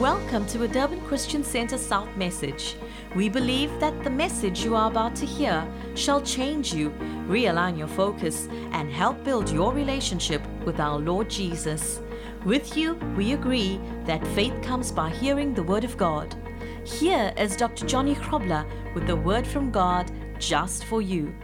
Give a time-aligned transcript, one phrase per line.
[0.00, 2.76] Welcome to a Durban Christian Center South message.
[3.14, 6.90] We believe that the message you are about to hear shall change you,
[7.26, 12.02] realign your focus, and help build your relationship with our Lord Jesus.
[12.44, 16.36] With you, we agree that faith comes by hearing the Word of God.
[16.84, 17.86] Here is Dr.
[17.86, 21.34] Johnny Krobler with the Word from God just for you.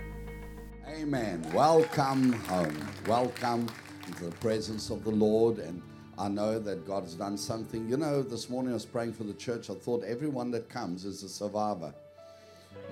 [0.86, 1.42] Amen.
[1.54, 2.86] Welcome home.
[3.06, 3.66] Welcome
[4.06, 5.58] into the presence of the Lord.
[5.58, 5.80] And
[6.18, 7.88] I know that God has done something.
[7.88, 9.70] You know, this morning I was praying for the church.
[9.70, 11.94] I thought everyone that comes is a survivor.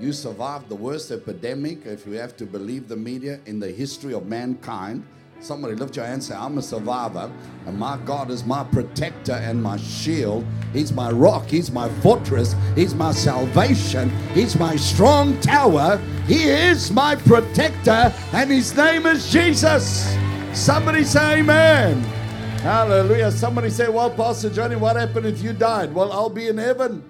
[0.01, 4.15] You survived the worst epidemic, if you have to believe the media, in the history
[4.15, 5.07] of mankind.
[5.41, 7.31] Somebody lift your hand and say, I'm a survivor,
[7.67, 10.45] and my God is my protector and my shield.
[10.73, 15.99] He's my rock, He's my fortress, He's my salvation, He's my strong tower.
[16.27, 20.15] He is my protector, and His name is Jesus.
[20.53, 22.20] Somebody say, Amen.
[22.61, 23.31] Hallelujah.
[23.33, 25.95] Somebody say, Well, Pastor Johnny, what happened if you died?
[25.95, 27.03] Well, I'll be in heaven.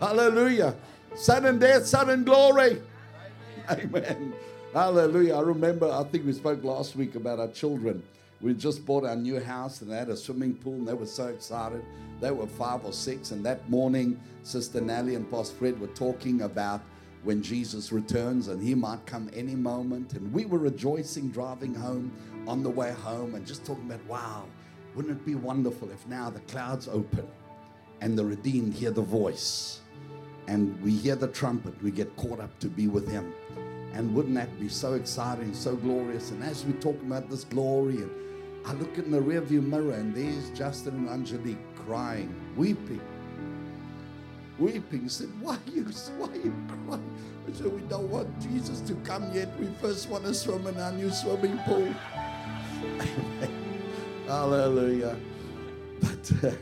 [0.00, 0.74] Hallelujah.
[1.14, 2.82] Sudden death, sudden glory.
[3.70, 4.34] Amen.
[4.74, 5.34] Hallelujah.
[5.34, 8.02] I remember, I think we spoke last week about our children.
[8.40, 11.06] We just bought our new house and they had a swimming pool and they were
[11.06, 11.84] so excited.
[12.20, 13.30] They were five or six.
[13.30, 16.80] And that morning, Sister Nellie and Pastor Fred were talking about
[17.22, 20.14] when Jesus returns and he might come any moment.
[20.14, 22.10] And we were rejoicing driving home
[22.46, 24.44] on the way home and just talking about, wow,
[24.94, 27.26] wouldn't it be wonderful if now the clouds open
[28.00, 29.80] and the redeemed hear the voice
[30.48, 33.32] and we hear the trumpet, we get caught up to be with him.
[33.94, 36.30] And wouldn't that be so exciting, so glorious?
[36.30, 38.10] And as we talk about this glory, and
[38.64, 43.00] I look in the rearview mirror, and there's Justin and Angelique crying, weeping,
[44.58, 45.08] weeping.
[45.08, 45.84] Said, "Why are you?
[46.16, 46.54] Why are you
[46.86, 47.10] crying?"
[47.46, 49.48] I said, "We don't want Jesus to come yet.
[49.60, 51.92] We first want to swim in our new swimming pool."
[54.26, 55.16] Hallelujah!
[56.00, 56.32] But.
[56.44, 56.52] Uh,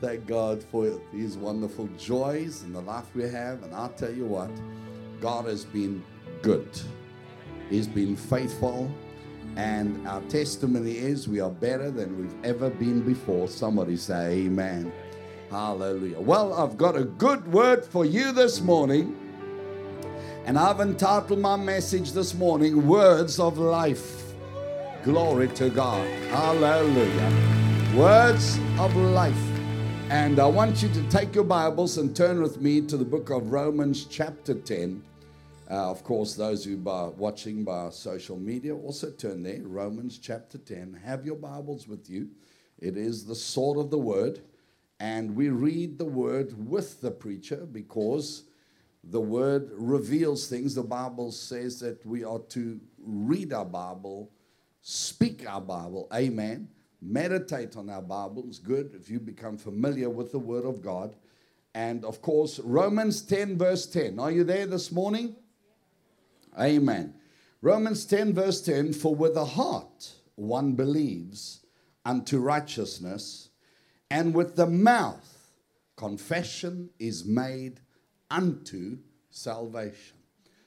[0.00, 3.62] thank God for these wonderful joys and the life we have.
[3.62, 4.50] And I'll tell you what,
[5.20, 6.02] God has been
[6.42, 6.68] good.
[7.68, 8.90] He's been faithful.
[9.56, 13.48] And our testimony is we are better than we've ever been before.
[13.48, 14.92] Somebody say amen.
[15.50, 16.20] Hallelujah.
[16.20, 19.16] Well, I've got a good word for you this morning.
[20.46, 24.29] And I've entitled my message this morning Words of Life.
[25.02, 26.06] Glory to God.
[26.28, 27.96] Hallelujah.
[27.96, 29.34] Words of life.
[30.10, 33.30] And I want you to take your Bibles and turn with me to the book
[33.30, 35.02] of Romans, chapter 10.
[35.70, 39.62] Uh, of course, those who are watching by social media also turn there.
[39.62, 41.00] Romans, chapter 10.
[41.02, 42.28] Have your Bibles with you.
[42.78, 44.42] It is the sword of the word.
[44.98, 48.44] And we read the word with the preacher because
[49.02, 50.74] the word reveals things.
[50.74, 54.30] The Bible says that we are to read our Bible,
[54.82, 56.08] speak our Bible.
[56.12, 56.68] Amen
[57.02, 58.58] meditate on our Bibles.
[58.58, 61.14] Good if you become familiar with the Word of God.
[61.74, 64.18] And of course, Romans 10, verse 10.
[64.18, 65.36] Are you there this morning?
[66.58, 67.14] Amen.
[67.62, 71.64] Romans 10, verse 10 For with the heart one believes
[72.04, 73.50] unto righteousness,
[74.10, 75.52] and with the mouth
[75.96, 77.80] confession is made
[78.30, 78.98] unto
[79.30, 80.16] salvation.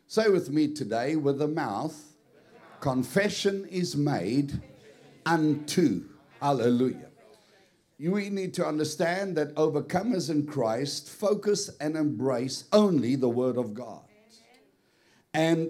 [0.08, 2.13] Say with me today, with the mouth
[2.84, 4.62] confession is made
[5.26, 6.04] unto
[6.42, 7.08] Hallelujah.
[7.98, 13.74] We need to understand that overcomers in Christ focus and embrace only the Word of
[13.74, 14.02] God.
[15.34, 15.70] And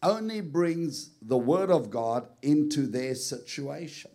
[0.00, 4.12] only brings the Word of God into their situation.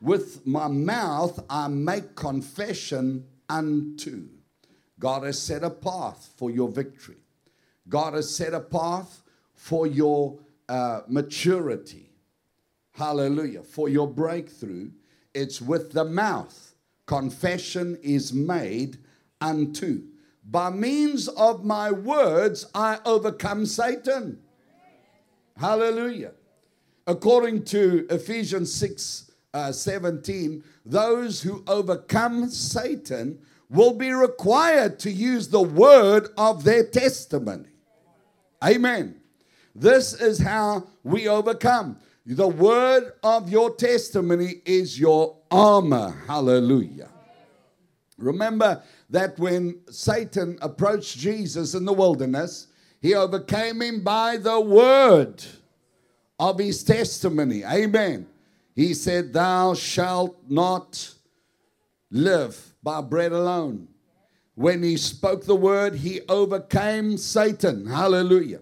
[0.00, 4.28] With my mouth, I make confession unto.
[5.00, 7.16] God has set a path for your victory.
[7.88, 10.38] God has set a path for your
[10.70, 12.10] uh, maturity.
[12.92, 13.62] Hallelujah.
[13.62, 14.90] For your breakthrough
[15.34, 16.74] it's with the mouth.
[17.06, 18.98] Confession is made
[19.40, 20.02] unto.
[20.44, 24.40] By means of my words, I overcome Satan.
[25.56, 26.32] Hallelujah.
[27.06, 35.48] According to Ephesians 6 uh, 17, those who overcome Satan will be required to use
[35.48, 37.68] the word of their testimony.
[38.64, 39.19] Amen.
[39.74, 41.98] This is how we overcome.
[42.26, 46.14] The word of your testimony is your armor.
[46.26, 47.08] Hallelujah.
[48.18, 52.66] Remember that when Satan approached Jesus in the wilderness,
[53.00, 55.42] he overcame him by the word
[56.38, 57.64] of his testimony.
[57.64, 58.26] Amen.
[58.74, 61.14] He said, Thou shalt not
[62.10, 63.88] live by bread alone.
[64.54, 67.86] When he spoke the word, he overcame Satan.
[67.86, 68.60] Hallelujah.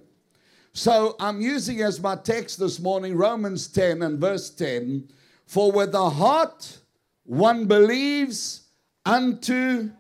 [0.73, 5.09] So I'm using as my text this morning Romans 10 and verse 10
[5.47, 6.79] For with the heart
[7.25, 8.63] one believes
[9.05, 9.91] unto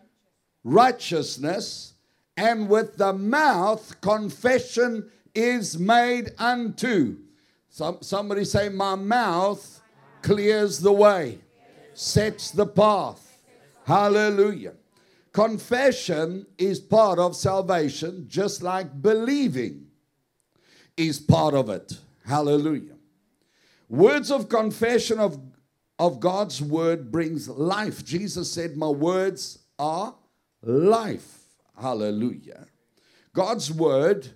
[0.64, 1.94] righteousness,
[2.36, 7.16] and with the mouth confession is made unto.
[7.68, 9.82] Some, somebody say, My mouth
[10.22, 11.38] clears the way,
[11.94, 13.42] sets the path.
[13.84, 14.74] Hallelujah.
[15.32, 19.87] Confession is part of salvation, just like believing
[20.98, 21.98] is part of it.
[22.26, 22.96] Hallelujah.
[23.88, 25.38] Words of confession of,
[25.98, 28.04] of God's word brings life.
[28.04, 30.14] Jesus said, My words are
[30.62, 31.38] life.
[31.80, 32.66] Hallelujah.
[33.32, 34.28] God's word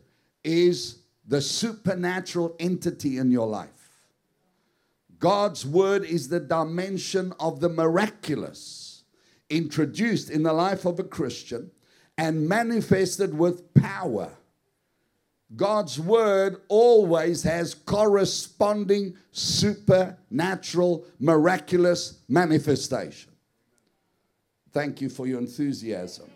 [0.43, 3.69] is the supernatural entity in your life.
[5.19, 9.05] God's word is the dimension of the miraculous
[9.51, 11.71] introduced in the life of a Christian
[12.17, 14.31] and manifested with power.
[15.57, 23.33] God's word always has corresponding supernatural, miraculous manifestation.
[24.73, 26.31] Thank you for your enthusiasm.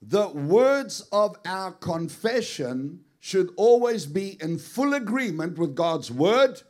[0.00, 6.62] The words of our confession should always be in full agreement with God's word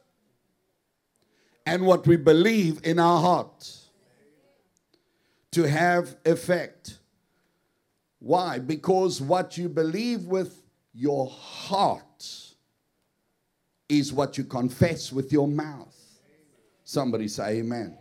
[1.67, 3.77] and what we believe in our heart
[5.53, 6.96] to have effect.
[8.27, 8.59] Why?
[8.59, 12.27] Because what you believe with your heart
[13.89, 15.97] is what you confess with your mouth.
[16.83, 17.97] Somebody say amen.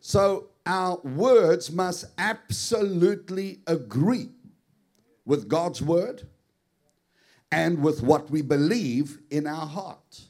[0.00, 4.28] So our words must absolutely agree
[5.24, 6.28] with God's word
[7.50, 10.20] and with what we believe in our heart.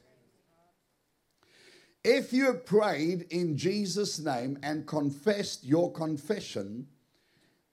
[2.05, 6.87] If you prayed in Jesus' name and confessed your confession,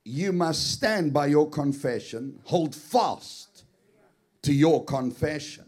[0.05, 3.63] you must stand by your confession, hold fast
[4.43, 5.65] to your confession.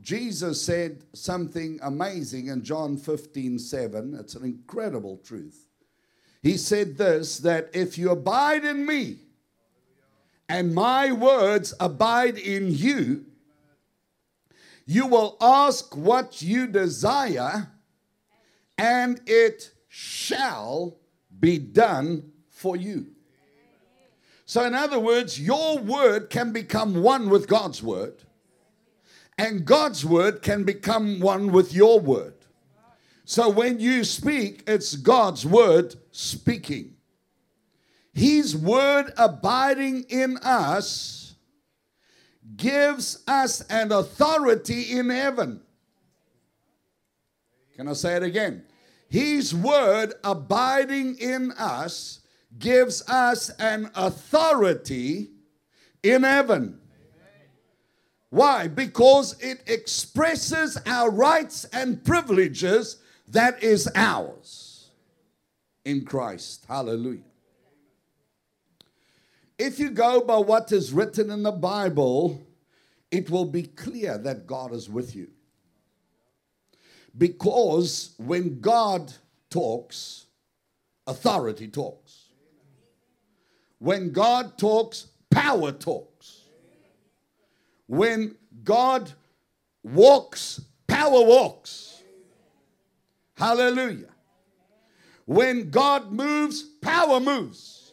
[0.00, 4.16] Jesus said something amazing in John 15 7.
[4.20, 5.66] It's an incredible truth.
[6.42, 9.18] He said this that if you abide in me
[10.48, 13.26] and my words abide in you,
[14.86, 17.68] you will ask what you desire,
[18.78, 20.98] and it shall
[21.40, 23.15] be done for you.
[24.48, 28.22] So, in other words, your word can become one with God's word,
[29.36, 32.34] and God's word can become one with your word.
[33.24, 36.94] So, when you speak, it's God's word speaking.
[38.14, 41.34] His word abiding in us
[42.56, 45.60] gives us an authority in heaven.
[47.74, 48.64] Can I say it again?
[49.08, 52.20] His word abiding in us
[52.58, 55.30] gives us an authority
[56.02, 56.80] in heaven.
[58.30, 58.68] Why?
[58.68, 62.98] Because it expresses our rights and privileges
[63.28, 64.90] that is ours
[65.84, 66.64] in Christ.
[66.68, 67.22] Hallelujah.
[69.58, 72.46] If you go by what is written in the Bible,
[73.10, 75.28] it will be clear that God is with you.
[77.16, 79.12] Because when God
[79.48, 80.26] talks,
[81.06, 82.25] authority talks.
[83.78, 86.42] When God talks, power talks.
[87.86, 89.12] When God
[89.82, 92.02] walks, power walks.
[93.36, 94.08] Hallelujah.
[95.26, 97.92] When God moves, power moves.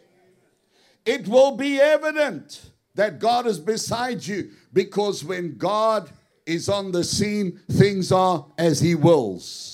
[1.06, 6.09] It will be evident that God is beside you because when God
[6.45, 9.72] is on the scene, things are as He wills.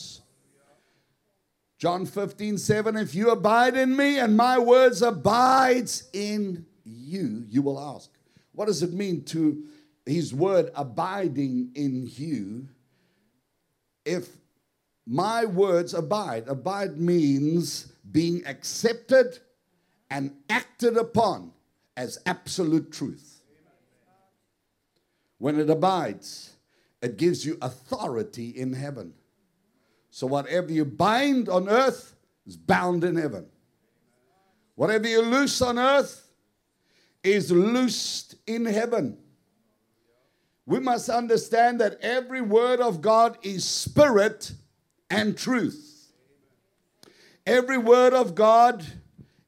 [1.79, 7.61] John 15, 7 If you abide in me and my words abides in you, you
[7.61, 8.11] will ask.
[8.51, 9.63] What does it mean to
[10.05, 12.67] his word abiding in you?
[14.03, 14.27] If
[15.07, 19.39] my words abide, abide means being accepted
[20.11, 21.53] and acted upon
[21.95, 23.41] as absolute truth.
[25.37, 26.57] When it abides,
[27.01, 29.13] it gives you authority in heaven.
[30.09, 33.45] So whatever you bind on earth is bound in heaven.
[34.75, 36.29] Whatever you loose on earth
[37.23, 39.17] is loosed in heaven.
[40.65, 44.53] We must understand that every word of God is spirit
[45.09, 46.11] and truth.
[47.45, 48.85] Every word of God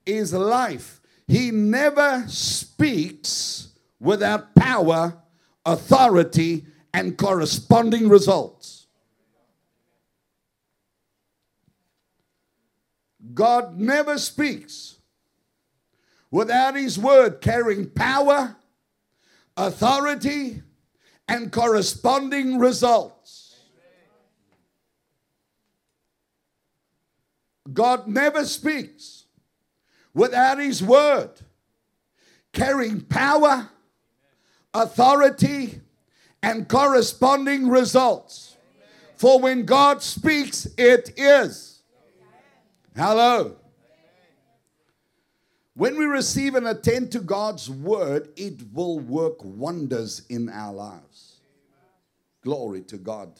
[0.06, 1.00] is life.
[1.27, 5.18] He never speaks without power,
[5.65, 8.71] authority, and corresponding results.
[13.34, 14.98] God never speaks
[16.30, 18.56] without His word carrying power,
[19.58, 20.62] authority,
[21.28, 23.56] and corresponding results.
[27.72, 29.26] God never speaks
[30.14, 31.30] without His Word,
[32.52, 33.70] carrying power,
[34.74, 35.80] authority,
[36.44, 38.58] and corresponding results.
[39.16, 41.71] For when God speaks, it is.
[42.96, 43.56] Hello.
[45.76, 51.40] When we receive and attend to God's word, it will work wonders in our lives.
[52.44, 53.40] Glory to God.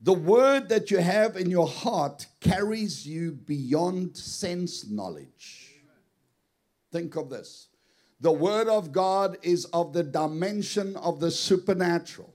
[0.00, 5.72] The word that you have in your heart carries you beyond sense knowledge.
[6.92, 7.68] Think of this.
[8.20, 12.33] The word of God is of the dimension of the supernatural.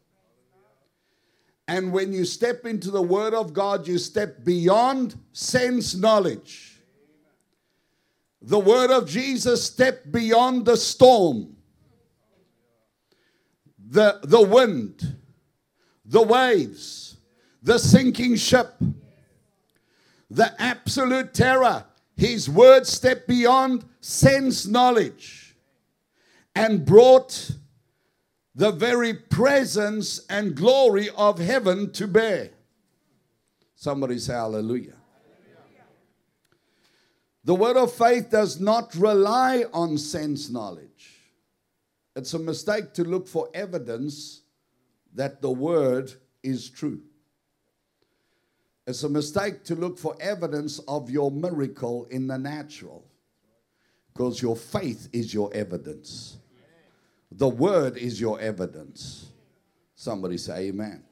[1.70, 6.82] And when you step into the word of God, you step beyond sense knowledge.
[8.42, 11.56] The word of Jesus stepped beyond the storm,
[13.78, 15.16] the, the wind,
[16.06, 17.18] the waves,
[17.62, 18.74] the sinking ship,
[20.32, 21.86] the absolute terror.
[22.18, 25.56] His word stepped beyond sense knowledge
[26.56, 27.52] and brought
[28.56, 32.52] the very presence and glory of heaven to bear.
[33.76, 34.96] Somebody say hallelujah.
[37.46, 41.16] The word of faith does not rely on sense knowledge.
[42.16, 44.42] It's a mistake to look for evidence
[45.16, 46.12] that the word
[46.44, 47.02] is true.
[48.86, 53.06] It's a mistake to look for evidence of your miracle in the natural
[54.14, 56.38] because your faith is your evidence.
[57.32, 59.28] The word is your evidence.
[59.96, 61.04] Somebody say amen.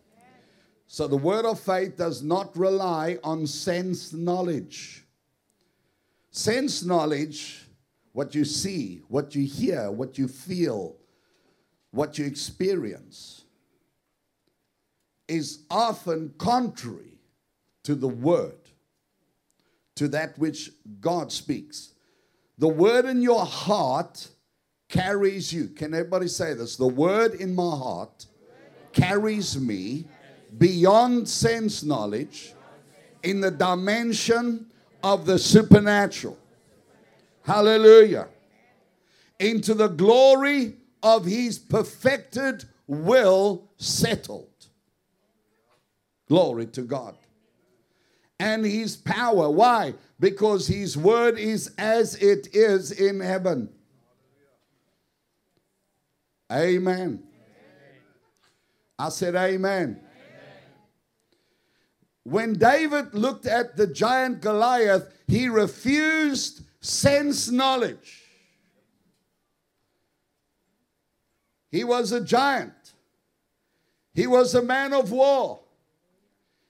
[0.88, 5.06] So the word of faith does not rely on sense knowledge.
[6.32, 7.68] Sense knowledge,
[8.14, 10.96] what you see, what you hear, what you feel,
[11.92, 13.44] what you experience,
[15.28, 17.20] is often contrary
[17.84, 18.58] to the word,
[19.96, 20.72] to that which
[21.02, 21.94] God speaks.
[22.58, 24.30] The word in your heart
[24.90, 25.68] carries you.
[25.68, 26.76] Can everybody say this?
[26.76, 28.26] The word in my heart
[28.94, 30.06] carries me
[30.58, 32.54] beyond sense knowledge
[33.24, 34.68] in the dimension
[35.04, 36.38] of the supernatural.
[37.44, 38.28] Hallelujah.
[39.40, 44.48] Into the glory of his perfected will settled.
[46.28, 47.16] Glory to God.
[48.40, 49.50] And his power.
[49.50, 49.94] Why?
[50.20, 53.70] Because his word is as it is in heaven.
[56.52, 57.24] Amen.
[58.98, 60.02] I said, Amen.
[62.24, 68.24] When David looked at the giant Goliath, he refused sense knowledge.
[71.70, 72.74] He was a giant.
[74.14, 75.60] He was a man of war.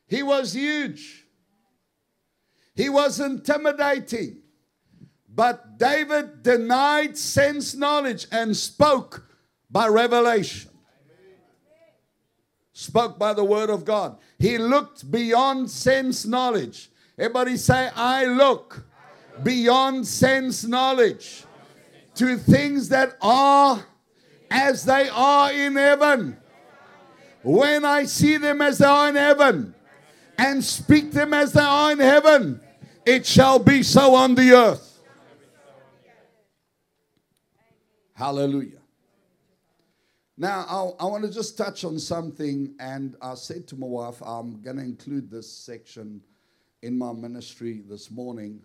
[0.07, 1.25] He was huge.
[2.75, 4.37] He was intimidating.
[5.27, 9.26] But David denied sense knowledge and spoke
[9.69, 10.71] by revelation
[12.77, 14.17] spoke by the word of God.
[14.37, 16.91] He looked beyond sense knowledge.
[17.17, 18.85] Everybody say, I look
[19.41, 21.43] beyond sense knowledge
[22.15, 23.83] to things that are
[24.51, 26.37] as they are in heaven.
[27.41, 29.73] When I see them as they are in heaven
[30.37, 32.61] and speak them as they are in heaven,
[33.07, 34.99] it shall be so on the earth.
[38.13, 38.76] Hallelujah.
[40.39, 44.21] Now, I'll, i want to just touch on something, and I said to my wife,
[44.23, 46.21] I'm going to include this section
[46.83, 48.61] in my ministry this morning.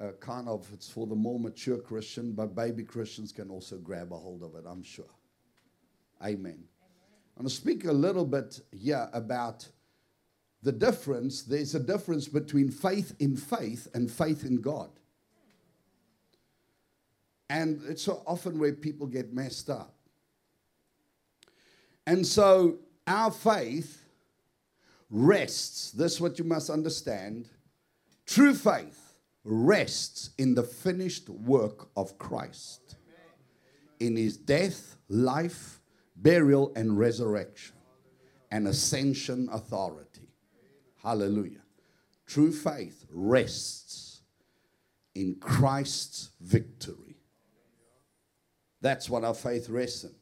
[0.00, 4.12] Uh, kind of, it's for the more mature Christian, but baby Christians can also grab
[4.12, 5.10] a hold of it, I'm sure.
[6.24, 6.62] Amen.
[7.36, 9.66] I'm going to speak a little bit here about
[10.62, 11.42] the difference.
[11.42, 14.90] There's a difference between faith in faith and faith in God.
[17.50, 19.95] And it's so often where people get messed up.
[22.06, 24.04] And so our faith
[25.10, 27.48] rests, this is what you must understand.
[28.26, 32.96] True faith rests in the finished work of Christ,
[34.00, 35.80] in his death, life,
[36.16, 37.76] burial, and resurrection,
[38.50, 40.28] and ascension authority.
[41.02, 41.62] Hallelujah.
[42.26, 44.22] True faith rests
[45.14, 47.16] in Christ's victory.
[48.80, 50.14] That's what our faith rests in.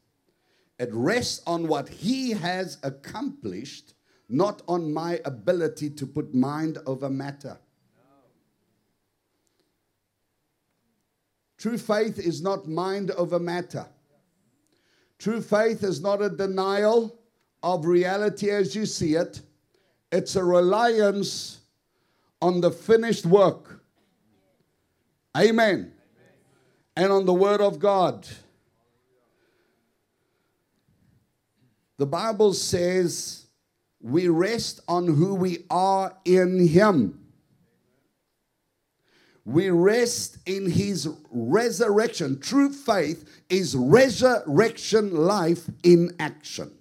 [0.77, 3.93] It rests on what He has accomplished,
[4.29, 7.57] not on my ability to put mind over matter.
[11.57, 13.87] True faith is not mind over matter.
[15.17, 17.17] True faith is not a denial
[17.63, 19.41] of reality as you see it,
[20.11, 21.61] it's a reliance
[22.41, 23.83] on the finished work.
[25.35, 25.91] Amen.
[26.95, 28.27] And on the Word of God.
[31.97, 33.45] The Bible says
[34.01, 37.19] we rest on who we are in Him.
[39.45, 42.39] We rest in His resurrection.
[42.39, 46.71] True faith is resurrection life in action.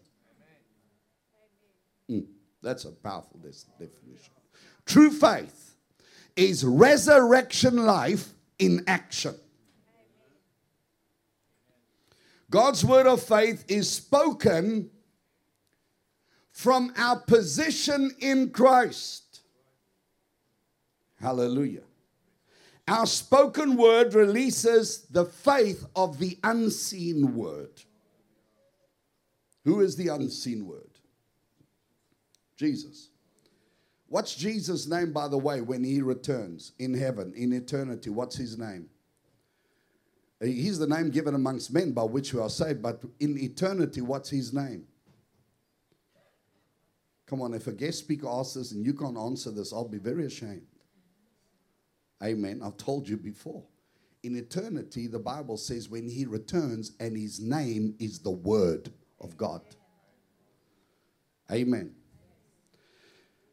[2.11, 2.27] Mm,
[2.63, 4.33] that's a powerful definition.
[4.87, 5.77] True faith
[6.37, 9.35] is resurrection life in action.
[12.51, 14.91] God's word of faith is spoken
[16.55, 19.41] from our position in Christ.
[21.21, 21.83] Hallelujah.
[22.87, 27.83] Our spoken word releases the faith of the unseen word.
[29.65, 30.91] Who is the unseen word?
[32.57, 33.09] Jesus.
[34.07, 38.11] What's Jesus' name, by the way, when he returns in heaven, in eternity?
[38.11, 38.89] What's his name?
[40.41, 44.31] He's the name given amongst men by which we are saved, but in eternity, what's
[44.31, 44.87] his name?
[47.35, 49.99] Come on, if a guest speaker asks this and you can't answer this, I'll be
[49.99, 50.69] very ashamed.
[52.23, 52.61] Amen.
[52.63, 53.65] I've told you before.
[54.23, 59.37] In eternity, the Bible says when he returns and his name is the Word of
[59.37, 59.63] God.
[61.51, 61.97] Amen.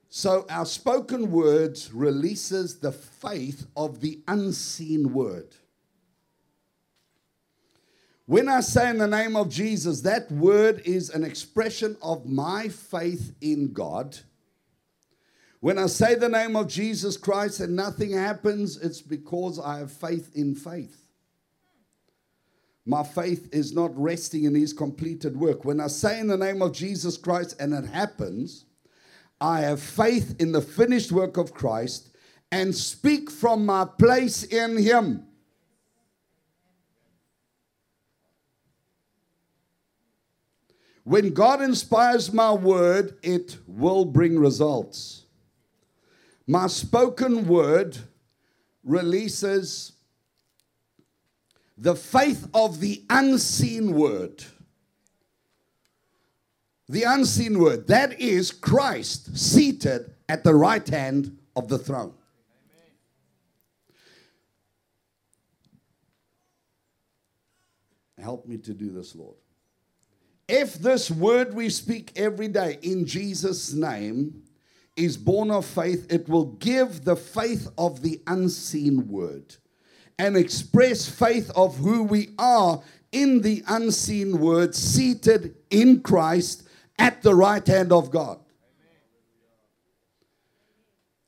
[0.10, 5.56] So our spoken words releases the faith of the unseen word.
[8.32, 12.70] When I say in the name of Jesus, that word is an expression of my
[12.70, 14.18] faith in God.
[15.60, 19.92] When I say the name of Jesus Christ and nothing happens, it's because I have
[19.92, 21.10] faith in faith.
[22.86, 25.66] My faith is not resting in his completed work.
[25.66, 28.64] When I say in the name of Jesus Christ and it happens,
[29.42, 32.16] I have faith in the finished work of Christ
[32.50, 35.28] and speak from my place in him.
[41.04, 45.26] When God inspires my word, it will bring results.
[46.46, 47.98] My spoken word
[48.84, 49.94] releases
[51.78, 54.44] the faith of the unseen word.
[56.88, 62.14] The unseen word, that is Christ seated at the right hand of the throne.
[68.22, 69.40] Help me to do this, Lord.
[70.52, 74.44] If this word we speak every day in Jesus' name
[74.98, 79.56] is born of faith, it will give the faith of the unseen word
[80.20, 82.84] and express faith of who we are
[83.14, 86.68] in the unseen word, seated in Christ
[87.00, 88.38] at the right hand of God.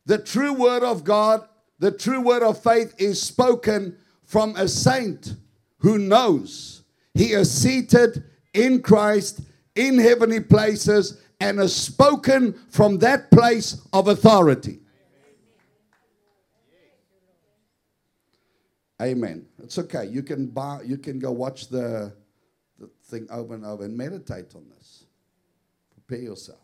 [0.05, 1.47] The true word of God,
[1.79, 5.37] the true word of faith is spoken from a saint
[5.77, 6.83] who knows
[7.13, 9.41] he is seated in Christ
[9.75, 14.79] in heavenly places and is spoken from that place of authority.
[19.01, 19.45] Amen.
[19.61, 20.05] It's okay.
[20.05, 22.13] You can buy, you can go watch the,
[22.79, 25.03] the thing over and over and meditate on this.
[25.93, 26.59] Prepare yourself.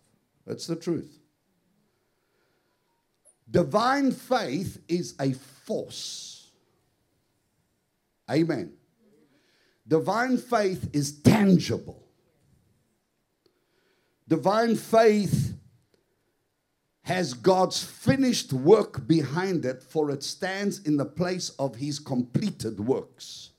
[0.46, 1.20] That's the truth.
[3.52, 6.52] Divine faith is a force.
[8.30, 8.74] Amen.
[9.90, 12.04] Divine faith is tangible.
[14.28, 15.56] Divine faith
[17.02, 22.80] has God's finished work behind it, for it stands in the place of his completed
[22.80, 23.50] works.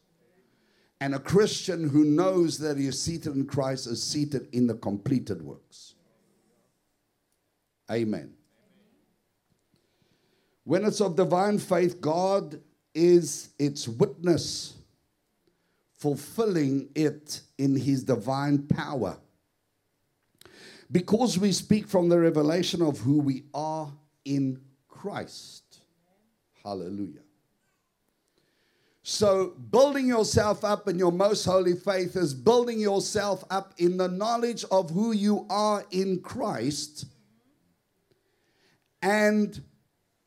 [1.01, 4.75] And a Christian who knows that he is seated in Christ is seated in the
[4.75, 5.95] completed works.
[7.91, 8.35] Amen.
[10.63, 12.61] When it's of divine faith, God
[12.95, 14.77] is its witness
[16.01, 19.19] fulfilling it in his divine power.
[20.91, 23.93] Because we speak from the revelation of who we are
[24.25, 25.81] in Christ.
[26.65, 27.21] Hallelujah.
[29.03, 34.09] So, building yourself up in your most holy faith is building yourself up in the
[34.09, 37.07] knowledge of who you are in Christ
[39.03, 39.61] and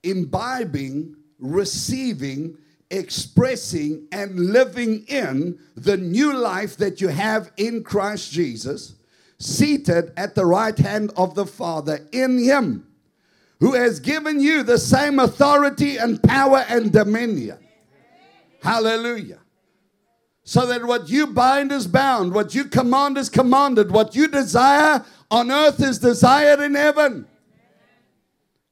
[0.03, 2.57] imbibing, receiving,
[2.89, 8.95] expressing and living in the new life that you have in Christ Jesus,
[9.39, 12.87] seated at the right hand of the Father in Him,
[13.59, 17.57] who has given you the same authority and power and dominion.
[18.61, 19.39] Hallelujah.
[20.45, 25.05] So that what you bind is bound, what you command is commanded, what you desire
[25.31, 27.27] on earth is desired in heaven.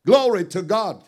[0.05, 1.03] Glory to God.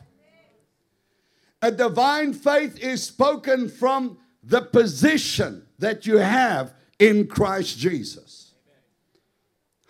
[1.63, 8.53] A divine faith is spoken from the position that you have in Christ Jesus.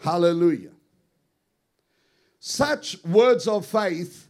[0.03, 0.69] Hallelujah.
[2.39, 4.29] Such words of faith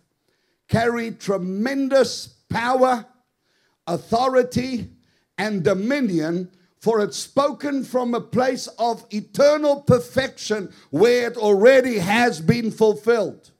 [0.69, 3.05] carry tremendous power,
[3.87, 4.87] authority,
[5.37, 12.39] and dominion, for it's spoken from a place of eternal perfection where it already has
[12.39, 13.51] been fulfilled.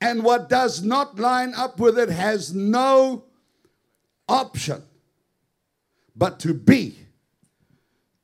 [0.00, 3.24] And what does not line up with it has no
[4.28, 4.82] option
[6.14, 6.98] but to be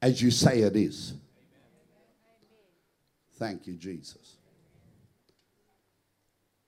[0.02, 1.14] as you say it is.
[3.36, 4.36] Thank you, Jesus.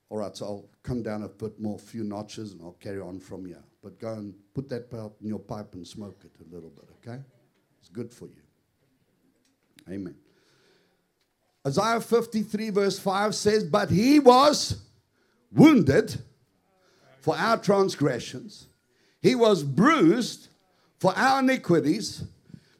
[0.09, 3.19] All right, so I'll come down a bit more, few notches, and I'll carry on
[3.19, 3.63] from here.
[3.83, 6.85] But go and put that out in your pipe and smoke it a little bit,
[7.01, 7.21] okay?
[7.79, 8.41] It's good for you.
[9.89, 10.15] Amen.
[11.67, 14.84] Isaiah 53, verse 5 says, But he was
[15.55, 16.21] wounded
[17.19, 18.67] for our transgressions,
[19.21, 20.49] he was bruised
[20.99, 22.23] for our iniquities.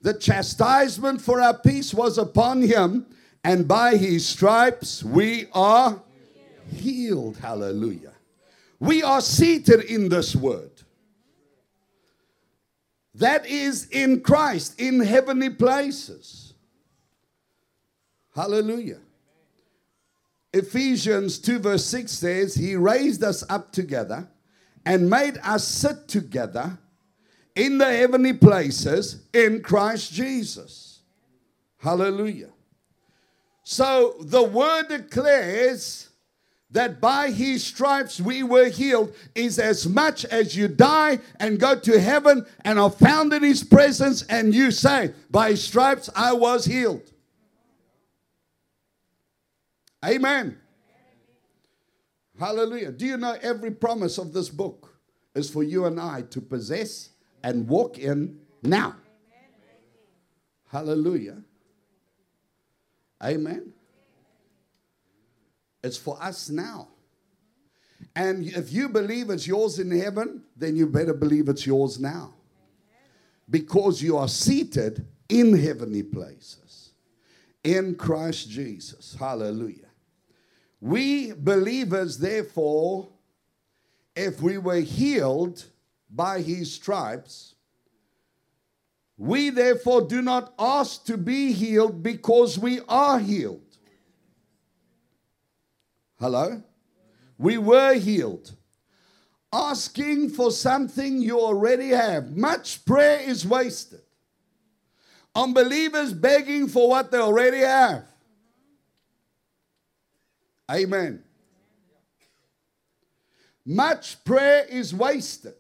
[0.02, 3.08] The chastisement for our peace was upon him,
[3.44, 6.00] and by his stripes we are
[6.72, 7.38] healed.
[7.38, 8.14] Hallelujah.
[8.80, 10.70] We are seated in this word.
[13.16, 16.54] That is in Christ, in heavenly places.
[18.36, 19.00] Hallelujah.
[20.56, 24.26] Ephesians 2, verse 6 says, He raised us up together
[24.86, 26.78] and made us sit together
[27.56, 31.02] in the heavenly places in Christ Jesus.
[31.78, 32.52] Hallelujah.
[33.64, 36.08] So the word declares
[36.72, 41.78] that by his stripes we were healed is as much as you die and go
[41.78, 46.32] to heaven and are found in his presence and you say, By his stripes I
[46.32, 47.12] was healed.
[50.06, 50.58] Amen.
[52.40, 52.92] Hallelujah.
[52.92, 54.96] Do you know every promise of this book
[55.34, 57.10] is for you and I to possess
[57.44, 58.96] and walk in now?
[60.72, 61.42] Hallelujah.
[63.24, 63.72] Amen.
[65.84, 66.90] It's for us now.
[68.16, 72.34] And if you believe it's yours in heaven, then you better believe it's yours now.
[73.50, 76.92] Because you are seated in heavenly places
[77.64, 79.16] in Christ Jesus.
[79.18, 79.85] Hallelujah.
[80.86, 83.08] We believers, therefore,
[84.16, 85.66] if we were healed
[86.12, 87.56] by his stripes,
[89.18, 93.66] we therefore do not ask to be healed because we are healed.
[96.20, 96.62] Hello?
[97.40, 98.52] We were healed.
[99.52, 102.38] Asking for something you already have.
[102.38, 104.02] Much prayer is wasted.
[105.34, 108.06] Unbelievers begging for what they already have.
[110.72, 111.24] Amen.
[113.66, 115.56] Much prayer is wasted.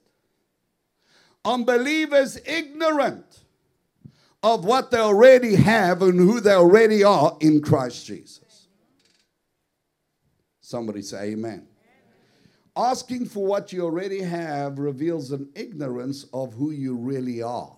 [1.43, 3.25] Unbelievers ignorant
[4.41, 8.67] of what they already have and who they already are in Christ Jesus.
[10.61, 11.67] Somebody say amen.
[12.75, 17.75] Asking for what you already have reveals an ignorance of who you really are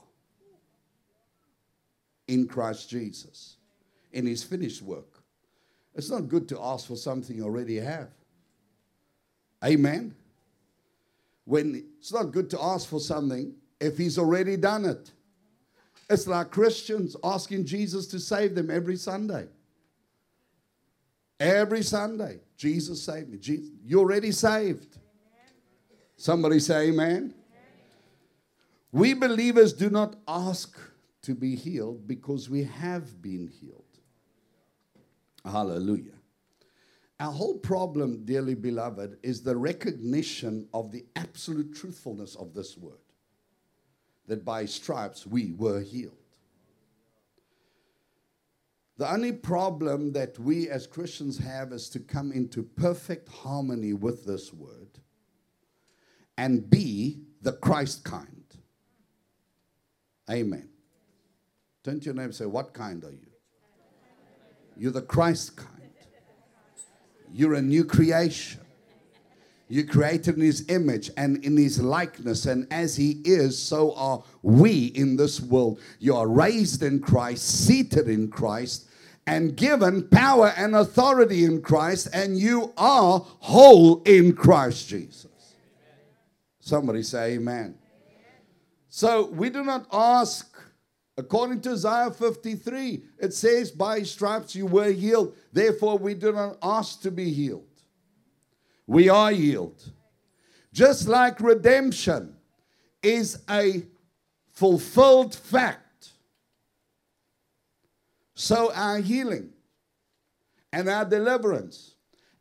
[2.27, 3.57] in Christ Jesus,
[4.11, 5.16] in his finished work.
[5.97, 8.09] It's not good to ask for something you already have.
[9.65, 10.15] Amen.
[11.43, 15.11] When it's not good to ask for something if he's already done it.
[16.07, 19.47] It's like Christians asking Jesus to save them every Sunday.
[21.39, 23.39] Every Sunday, Jesus saved me.
[23.39, 24.99] Jesus, you're already saved.
[26.15, 27.33] Somebody say amen.
[28.91, 30.77] We believers do not ask
[31.23, 33.86] to be healed because we have been healed.
[35.47, 36.13] Hallelujah.
[37.19, 42.97] Our whole problem, dearly beloved, is the recognition of the absolute truthfulness of this word
[44.27, 46.13] that by stripes we were healed.
[48.97, 54.25] The only problem that we as Christians have is to come into perfect harmony with
[54.25, 54.99] this word
[56.37, 58.43] and be the Christ kind.
[60.29, 60.69] Amen.
[61.83, 63.26] Turn to your neighbor and say, What kind are you?
[64.77, 65.69] You're the Christ kind.
[67.31, 68.61] You're a new creation.
[69.69, 74.23] You're created in His image and in His likeness, and as He is, so are
[74.41, 75.81] we in this world.
[75.99, 78.87] You are raised in Christ, seated in Christ,
[79.25, 85.27] and given power and authority in Christ, and you are whole in Christ Jesus.
[86.61, 87.77] Somebody say, Amen.
[88.89, 90.56] So we do not ask
[91.17, 95.35] According to Isaiah 53, it says, By stripes you were healed.
[95.51, 97.65] Therefore, we do not ask to be healed.
[98.85, 99.83] We are healed.
[100.71, 102.35] Just like redemption
[103.01, 103.83] is a
[104.51, 106.11] fulfilled fact,
[108.35, 109.49] so our healing
[110.71, 111.95] and our deliverance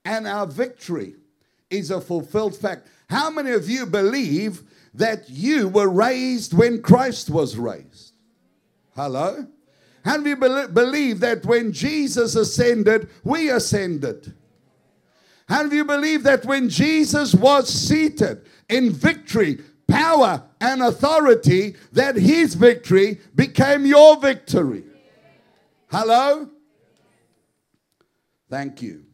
[0.04, 1.14] and our victory
[1.70, 2.88] is a fulfilled fact.
[3.08, 4.62] How many of you believe
[4.92, 8.05] that you were raised when Christ was raised?
[8.96, 9.46] Hello?
[10.06, 14.32] Do you believe that when Jesus ascended, we ascended?
[15.48, 22.54] Do you believe that when Jesus was seated in victory, power, and authority, that his
[22.54, 24.84] victory became your victory?
[25.88, 26.48] Hello?
[28.48, 29.04] Thank you.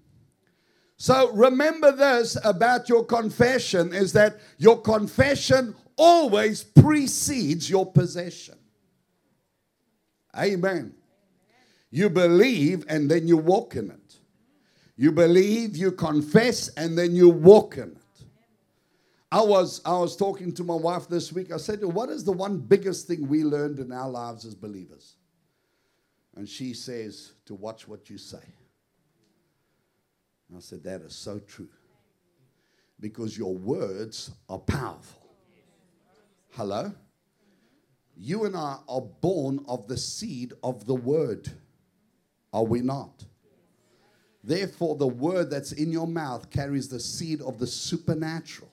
[0.97, 8.55] So remember this about your confession is that your confession always precedes your possession.
[10.37, 10.95] Amen.
[11.91, 14.17] You believe and then you walk in it.
[14.97, 18.25] You believe, you confess, and then you walk in it.
[19.31, 21.51] I was, I was talking to my wife this week.
[21.53, 25.17] I said, What is the one biggest thing we learned in our lives as believers?
[26.37, 28.45] And she says, To watch what you say.
[30.49, 31.71] And I said, That is so true.
[33.01, 35.27] Because your words are powerful.
[36.51, 36.93] Hello?
[38.17, 41.51] You and I are born of the seed of the word.
[42.53, 43.25] Are we not?
[44.45, 48.71] Therefore, the word that's in your mouth carries the seed of the supernatural.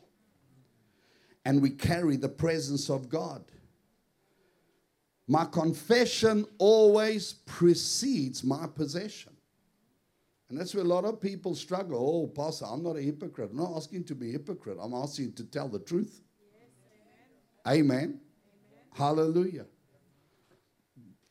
[1.46, 3.44] And we carry the presence of God.
[5.28, 9.34] My confession always precedes my possession.
[10.50, 12.00] And that's where a lot of people struggle.
[12.00, 13.52] Oh, Pastor, I'm not a hypocrite.
[13.52, 14.80] I'm not asking to be a hypocrite.
[14.82, 16.22] I'm asking to tell the truth.
[16.42, 16.70] Yes,
[17.68, 17.86] amen.
[17.86, 18.20] Amen.
[18.94, 19.66] Hallelujah.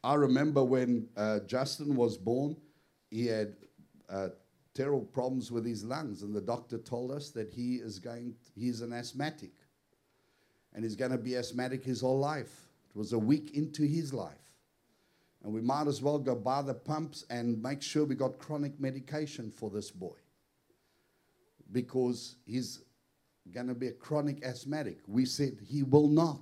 [0.03, 2.57] I remember when uh, Justin was born,
[3.11, 3.57] he had
[4.09, 4.29] uh,
[4.75, 8.81] terrible problems with his lungs, and the doctor told us that he is going, he's
[8.81, 9.53] an asthmatic,
[10.73, 12.69] and he's going to be asthmatic his whole life.
[12.91, 14.35] It was a week into his life.
[15.45, 18.79] And we might as well go buy the pumps and make sure we got chronic
[18.81, 20.17] medication for this boy.
[21.71, 22.83] Because he's
[23.53, 24.99] going to be a chronic asthmatic.
[25.07, 26.41] We said he will not.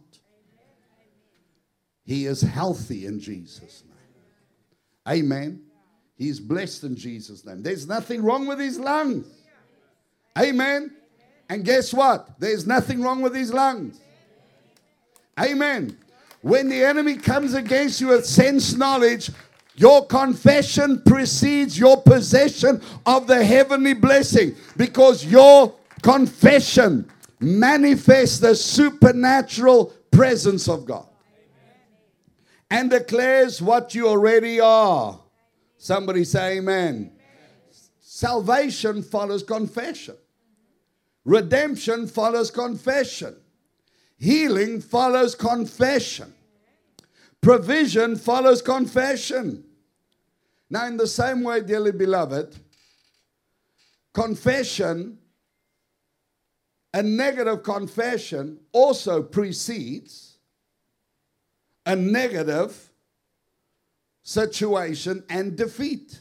[2.06, 5.18] He is healthy in Jesus' name.
[5.24, 5.60] Amen.
[6.16, 7.62] He's blessed in Jesus' name.
[7.62, 9.26] There's nothing wrong with his lungs.
[10.38, 10.92] Amen.
[11.48, 12.38] And guess what?
[12.38, 14.00] There's nothing wrong with his lungs.
[15.38, 15.98] Amen.
[16.42, 19.30] When the enemy comes against you with sense knowledge,
[19.74, 29.86] your confession precedes your possession of the heavenly blessing because your confession manifests the supernatural
[30.10, 31.06] presence of God
[32.70, 35.20] and declares what you already are.
[35.78, 36.94] Somebody say amen.
[36.94, 37.12] amen.
[38.00, 40.16] Salvation follows confession.
[41.24, 43.36] Redemption follows confession.
[44.18, 46.32] Healing follows confession.
[47.40, 49.64] Provision follows confession.
[50.68, 52.56] Now, in the same way, dearly beloved,
[54.12, 55.18] confession,
[56.92, 60.25] a negative confession also precedes
[61.86, 62.90] a negative
[64.22, 66.20] situation and defeat.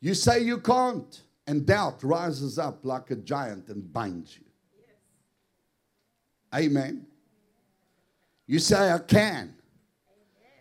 [0.00, 4.44] You say you can't, and doubt rises up like a giant and binds you.
[6.54, 7.06] Amen.
[8.46, 9.54] You say, I can.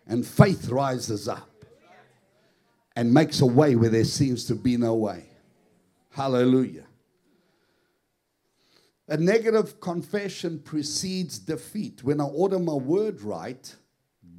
[0.08, 1.50] And faith rises up
[2.96, 5.26] and makes a way where there seems to be no way.
[6.10, 6.86] Hallelujah.
[9.12, 12.02] A negative confession precedes defeat.
[12.02, 13.76] When I order my word right,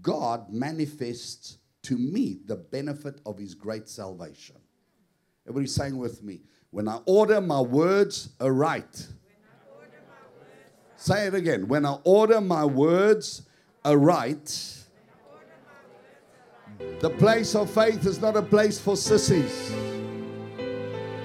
[0.01, 4.57] God manifests to me the benefit of his great salvation.
[5.47, 9.09] Everybody saying with me, when I order my words aright,
[10.97, 11.67] Say it again.
[11.69, 13.43] When I order my words
[13.85, 14.79] aright,
[17.01, 19.73] the place of faith is not a place for sissies.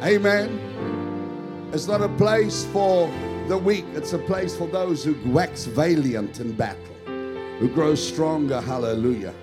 [0.03, 1.69] Amen.
[1.71, 3.07] It's not a place for
[3.47, 6.83] the weak, it's a place for those who wax valiant in battle,
[7.59, 8.59] who grow stronger.
[8.59, 9.33] Hallelujah.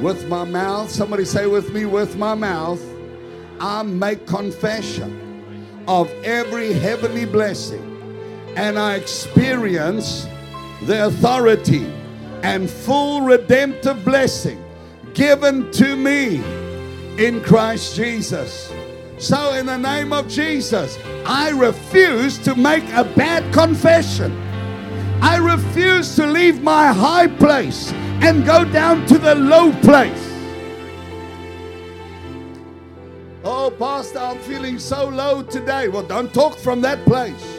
[0.00, 2.82] With my mouth, somebody say with me, with my mouth,
[3.60, 7.90] I make confession of every heavenly blessing
[8.56, 10.26] and I experience
[10.82, 11.86] the authority
[12.42, 14.62] and full redemptive blessing
[15.12, 16.36] given to me
[17.18, 18.72] in Christ Jesus.
[19.24, 24.30] So, in the name of Jesus, I refuse to make a bad confession.
[25.22, 30.30] I refuse to leave my high place and go down to the low place.
[33.44, 35.88] Oh, Pastor, I'm feeling so low today.
[35.88, 37.58] Well, don't talk from that place.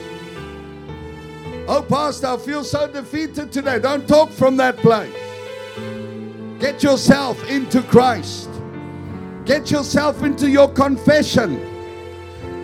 [1.68, 3.80] Oh, Pastor, I feel so defeated today.
[3.80, 5.12] Don't talk from that place.
[6.60, 8.55] Get yourself into Christ.
[9.46, 11.76] Get yourself into your confession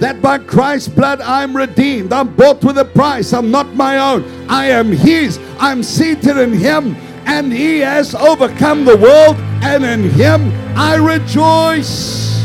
[0.02, 2.12] that by Christ's blood I'm redeemed.
[2.12, 3.34] I'm bought with a price.
[3.34, 4.50] I'm not my own.
[4.50, 5.40] I am His.
[5.60, 6.96] I'm seated in Him,
[7.28, 12.42] and He has overcome the world, and in Him I rejoice.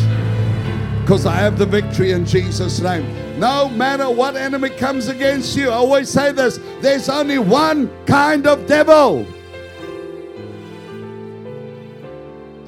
[1.01, 3.40] Because I have the victory in Jesus' name.
[3.40, 8.46] No matter what enemy comes against you, I always say this there's only one kind
[8.46, 9.27] of devil.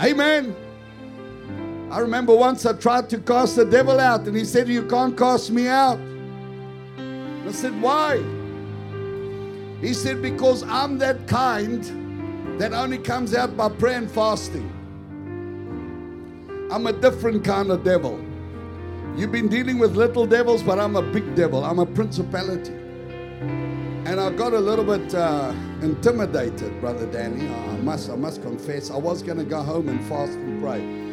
[0.01, 0.57] Amen.
[1.91, 5.17] I remember once I tried to cast the devil out, and he said, You can't
[5.17, 5.99] cast me out.
[6.99, 8.19] I said, Why?
[9.81, 14.69] He said, Because I'm that kind that only comes out by prayer and fasting.
[16.71, 18.21] I'm a different kind of devil.
[19.17, 21.65] You've been dealing with little devils, but I'm a big devil.
[21.65, 22.73] I'm a principality.
[22.73, 27.49] And I got a little bit uh, intimidated, Brother Danny.
[27.49, 28.91] I must, I must confess.
[28.91, 31.08] I was going to go home and fast and pray.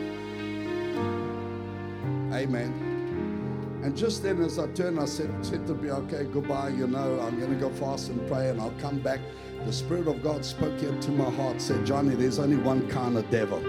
[2.36, 3.82] Amen.
[3.84, 6.69] And just then, as I turned, I said, said to me, okay, goodbye.
[6.69, 9.19] You know, I'm going to go fast and pray, and I'll come back.
[9.65, 13.30] The Spirit of God spoke into my heart, said, Johnny, there's only one kind of
[13.30, 13.62] devil.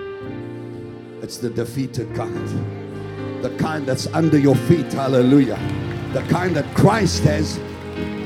[1.23, 2.35] It's the defeated kind
[3.43, 4.93] the kind that's under your feet.
[4.93, 5.59] Hallelujah.
[6.13, 7.59] The kind that Christ has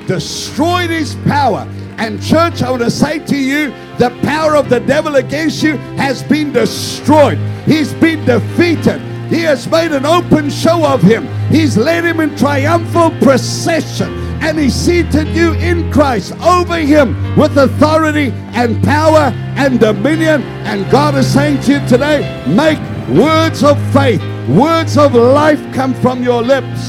[0.06, 1.68] destroyed his power.
[1.98, 5.76] And, church, I want to say to you the power of the devil against you
[5.96, 9.09] has been destroyed, he's been defeated.
[9.30, 11.26] He has made an open show of him.
[11.48, 14.12] He's led him in triumphal procession
[14.42, 20.42] and he seated you in Christ over him with authority and power and dominion.
[20.66, 25.94] And God is saying to you today, make words of faith Words of life come
[25.94, 26.80] from your lips.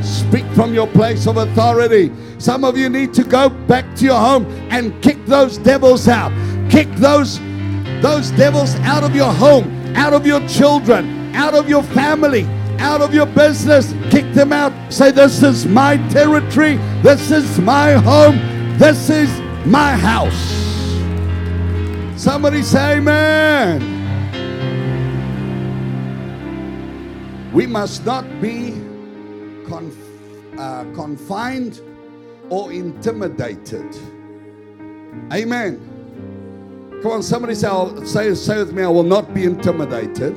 [0.00, 2.12] Speak from your place of authority.
[2.38, 6.30] Some of you need to go back to your home and kick those devils out.
[6.70, 7.40] Kick those
[8.00, 9.64] those devils out of your home,
[9.96, 12.44] out of your children, out of your family,
[12.78, 13.94] out of your business.
[14.10, 14.72] Kick them out.
[14.92, 16.76] Say, This is my territory.
[17.02, 18.38] This is my home.
[18.78, 19.30] This is
[19.66, 20.54] my house.
[22.20, 23.92] Somebody say, Amen.
[27.52, 28.72] We must not be
[29.68, 31.80] conf- uh, confined
[32.50, 33.94] or intimidated.
[35.32, 36.98] Amen.
[37.02, 37.68] Come on, somebody say,
[38.04, 40.36] say, say with me, I will not be intimidated.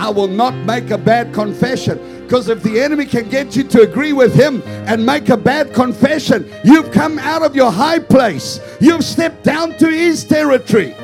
[0.00, 1.98] I will not make a bad confession.
[2.22, 5.74] Because if the enemy can get you to agree with him and make a bad
[5.74, 8.60] confession, you've come out of your high place.
[8.80, 10.94] You've stepped down to his territory.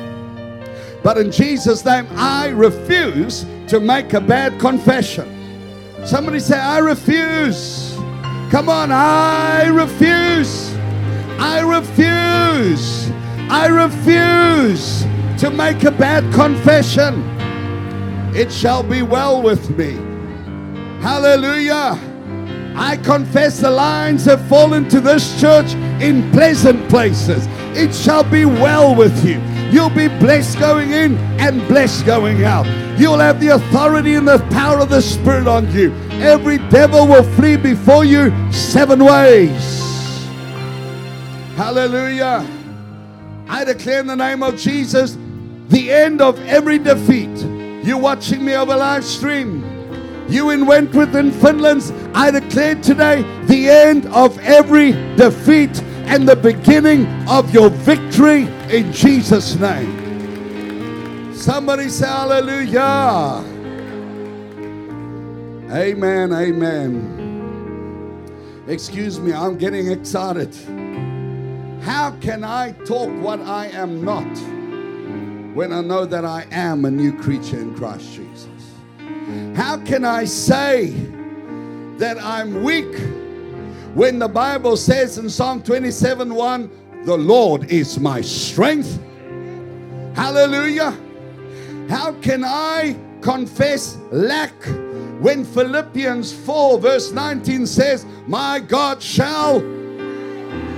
[1.03, 5.27] But in Jesus' name, I refuse to make a bad confession.
[6.03, 7.93] Somebody say, I refuse.
[8.49, 10.73] Come on, I refuse.
[11.37, 13.11] I refuse.
[13.51, 15.01] I refuse
[15.39, 17.36] to make a bad confession.
[18.35, 19.93] It shall be well with me.
[21.01, 21.99] Hallelujah.
[22.75, 27.47] I confess the lines have fallen to this church in pleasant places.
[27.75, 29.41] It shall be well with you.
[29.71, 32.65] You'll be blessed going in and blessed going out.
[32.99, 35.91] You'll have the authority and the power of the Spirit on you.
[36.21, 39.87] Every devil will flee before you seven ways.
[41.55, 42.45] Hallelujah.
[43.49, 45.17] I declare in the name of Jesus
[45.69, 47.56] the end of every defeat.
[47.87, 49.63] You watching me over live stream.
[50.27, 56.35] You in Wentworth in Finland, I declare today the end of every defeat and the
[56.35, 61.33] beginning of your victory in Jesus' name.
[61.33, 63.41] Somebody say hallelujah.
[65.71, 67.15] Amen, amen.
[68.67, 70.53] Excuse me, I'm getting excited.
[71.83, 74.27] How can I talk what I am not
[75.57, 78.47] when I know that I am a new creature in Christ Jesus?
[79.55, 80.91] How can I say
[81.97, 82.95] that I'm weak?
[83.95, 89.01] When the Bible says in Psalm 27 1, the Lord is my strength.
[90.13, 90.95] Hallelujah.
[91.89, 94.53] How can I confess lack
[95.19, 99.61] when Philippians 4, verse 19 says, My God shall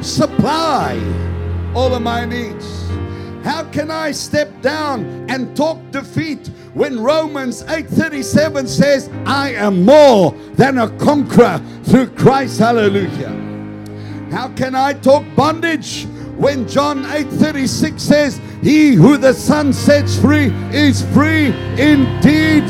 [0.01, 0.95] supply
[1.75, 2.78] all of my needs?
[3.43, 10.33] How can I step down and talk defeat when Romans 8:37 says, "I am more
[10.55, 13.31] than a conqueror through Christ." Hallelujah.
[14.31, 20.53] How can I talk bondage when John 8:36 says, "He who the Son sets free
[20.71, 22.63] is free indeed."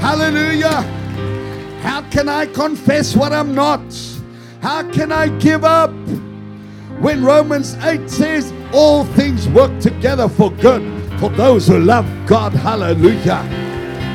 [0.00, 0.84] Hallelujah.
[1.82, 3.82] How can I confess what I'm not?
[4.60, 5.92] How can I give up?
[7.00, 10.82] When Romans 8 says, All things work together for good
[11.20, 12.52] for those who love God.
[12.52, 13.42] Hallelujah.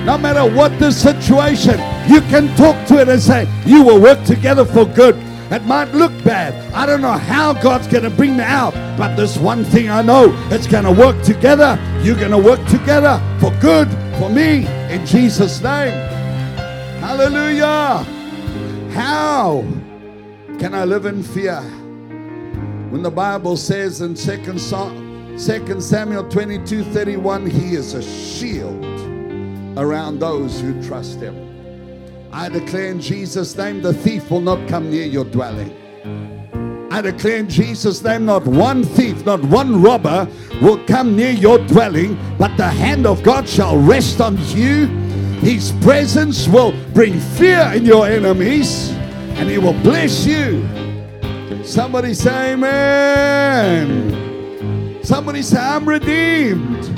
[0.06, 1.80] No matter what the situation,
[2.10, 5.16] you can talk to it and say, You will work together for good.
[5.52, 6.54] It might look bad.
[6.74, 10.02] I don't know how God's going to bring me out, but this one thing I
[10.02, 11.80] know it's going to work together.
[12.02, 13.90] You're going to work together for good
[14.20, 15.94] for me in Jesus' name.
[17.00, 18.06] Hallelujah.
[18.94, 19.62] How
[20.60, 21.64] can I live in fear?
[22.98, 24.58] When the Bible says in 2
[25.80, 28.84] Samuel 22 31, He is a shield
[29.78, 31.36] around those who trust Him.
[32.34, 35.70] I declare in Jesus' name the thief will not come near your dwelling.
[36.90, 40.28] I declare in Jesus' name not one thief, not one robber
[40.60, 44.88] will come near your dwelling, but the hand of God shall rest on you.
[45.42, 48.90] His presence will bring fear in your enemies,
[49.38, 50.87] and He will bless you.
[51.68, 54.24] Somebody say, Amen.
[55.04, 56.96] Somebody say, I'm redeemed.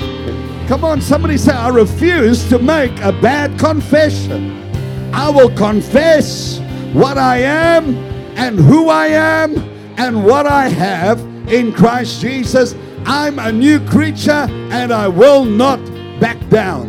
[0.68, 4.72] Come on, somebody say, I refuse to make a bad confession.
[5.12, 6.60] I will confess
[6.92, 7.96] what I am
[8.36, 9.58] and who I am
[9.98, 11.18] and what I have
[11.48, 12.76] in Christ Jesus.
[13.06, 15.84] I'm a new creature and I will not
[16.20, 16.88] back down.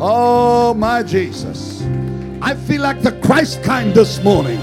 [0.00, 1.82] Oh, my Jesus.
[2.40, 4.58] I feel like the Christ kind this morning.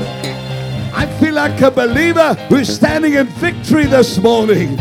[1.04, 4.78] I feel like a believer who's standing in victory this morning.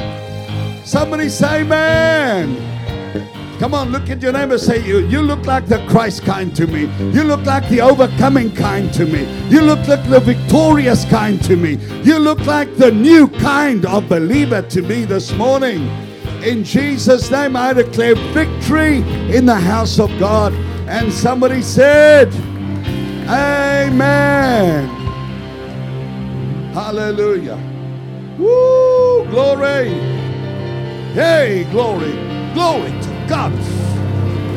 [0.84, 3.58] Somebody say, man.
[3.58, 4.56] Come on, look at your neighbor.
[4.56, 6.82] Say, you, you look like the Christ kind to me.
[7.12, 9.24] You look like the overcoming kind to me.
[9.48, 11.74] You look like the victorious kind to me.
[12.04, 15.88] You look like the new kind of believer to me this morning.
[16.44, 18.98] In Jesus' name, I declare victory
[19.36, 20.52] in the house of God.
[20.86, 22.32] And somebody said,
[23.26, 25.01] Amen.
[26.72, 27.58] Hallelujah.
[28.38, 29.90] Woo, glory.
[31.12, 32.12] Hey, glory.
[32.54, 33.52] Glory to God.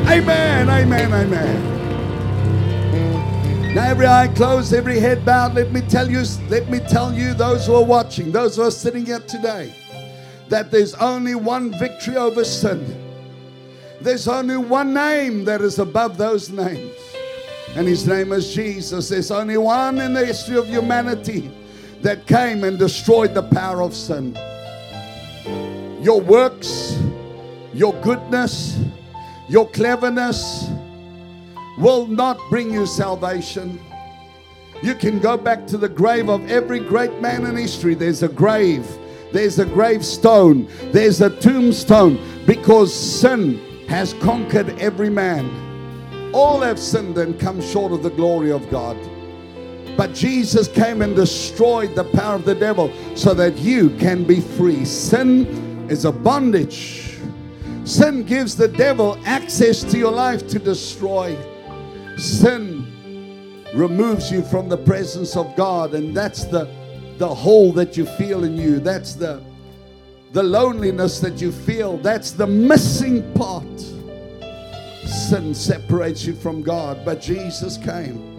[0.08, 1.74] Amen, amen, amen.
[3.74, 5.52] Now every eye closed, every head bowed.
[5.52, 8.70] Let me tell you, let me tell you, those who are watching, those who are
[8.70, 9.74] sitting here today,
[10.48, 12.86] that there's only one victory over sin.
[14.00, 16.94] There's only one name that is above those names.
[17.74, 19.10] And his name is Jesus.
[19.10, 21.50] There's only one in the history of humanity
[22.06, 24.32] that came and destroyed the power of sin.
[26.00, 26.96] Your works,
[27.74, 28.78] your goodness,
[29.48, 30.70] your cleverness
[31.78, 33.80] will not bring you salvation.
[34.84, 37.96] You can go back to the grave of every great man in history.
[37.96, 38.86] There's a grave,
[39.32, 46.30] there's a gravestone, there's a tombstone because sin has conquered every man.
[46.32, 48.96] All have sinned and come short of the glory of God.
[49.96, 54.40] But Jesus came and destroyed the power of the devil so that you can be
[54.40, 54.84] free.
[54.84, 55.46] Sin
[55.88, 57.18] is a bondage.
[57.84, 61.34] Sin gives the devil access to your life to destroy.
[62.18, 66.68] Sin removes you from the presence of God, and that's the,
[67.16, 68.80] the hole that you feel in you.
[68.80, 69.42] That's the,
[70.32, 71.96] the loneliness that you feel.
[71.98, 73.64] That's the missing part.
[75.06, 78.35] Sin separates you from God, but Jesus came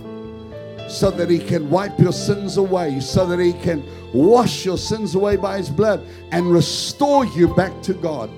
[0.88, 3.84] so that he can wipe your sins away, so that he can
[4.14, 8.30] wash your sins away by his blood and restore you back to God.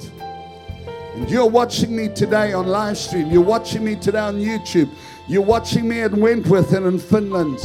[1.16, 4.90] And you're watching me today on live stream, you're watching me today on YouTube,
[5.28, 7.60] you're watching me at Wentworth and in Finland.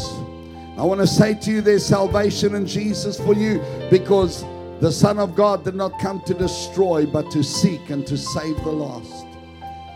[0.77, 4.45] I want to say to you, there's salvation in Jesus for you because
[4.81, 8.57] the Son of God did not come to destroy, but to seek and to save
[8.65, 9.25] the lost.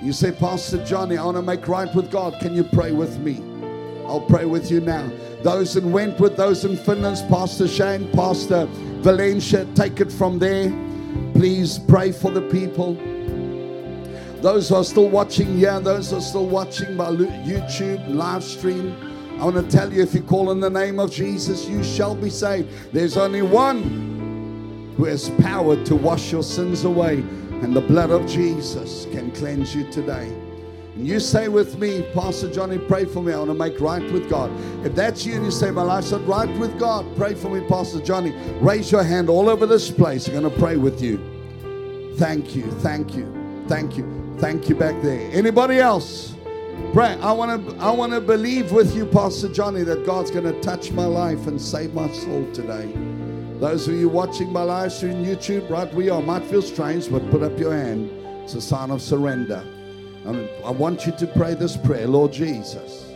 [0.01, 2.39] You say, Pastor Johnny, I want to make right with God.
[2.41, 3.57] Can you pray with me?
[4.09, 5.11] I'll pray with you now.
[5.42, 8.66] Those in Wentworth, those in Finland, Pastor Shane, Pastor
[9.02, 10.70] Valencia, take it from there.
[11.34, 12.94] Please pray for the people.
[14.40, 18.96] Those who are still watching here, those who are still watching by YouTube, live stream,
[19.38, 22.14] I want to tell you if you call in the name of Jesus, you shall
[22.14, 22.92] be saved.
[22.92, 27.18] There's only one who has power to wash your sins away,
[27.62, 30.32] and the blood of Jesus can cleanse you today.
[30.99, 33.32] And you say with me, Pastor Johnny, pray for me.
[33.32, 34.51] I want to make right with God.
[34.84, 37.64] If that's you and you say, My life's not right with God, pray for me,
[37.68, 38.32] Pastor Johnny.
[38.61, 40.26] Raise your hand all over this place.
[40.26, 42.14] I'm going to pray with you.
[42.16, 43.32] Thank you, thank you,
[43.68, 45.30] thank you, thank you back there.
[45.30, 46.34] Anybody else?
[46.92, 47.16] Pray.
[47.20, 50.61] I want to I want to believe with you, Pastor Johnny, that God's going to
[50.62, 52.92] touch my life and save my soul today.
[53.61, 57.09] Those of you watching my live stream YouTube, right where you are, might feel strange,
[57.09, 58.11] but put up your hand.
[58.42, 59.64] It's a sign of surrender.
[60.29, 63.11] And I want you to pray this prayer Lord Jesus,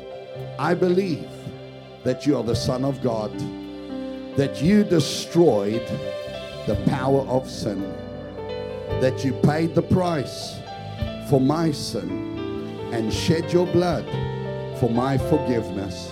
[0.59, 1.29] I believe
[2.05, 3.31] that you are the Son of God,
[4.39, 5.87] that you destroyed
[6.67, 7.83] the power of sin,
[9.03, 10.57] that you paid the price
[11.29, 14.07] for my sin and shed your blood
[14.81, 16.11] for my forgiveness.